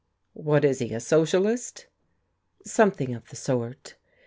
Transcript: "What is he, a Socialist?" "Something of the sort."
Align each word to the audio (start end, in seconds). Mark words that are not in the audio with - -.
"What 0.33 0.65
is 0.65 0.79
he, 0.79 0.95
a 0.95 0.99
Socialist?" 0.99 1.85
"Something 2.65 3.13
of 3.13 3.29
the 3.29 3.35
sort." 3.35 3.97